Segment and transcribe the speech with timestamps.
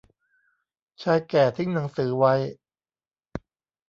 [1.01, 2.33] ชายแก่ทิ้งหนังสือไว้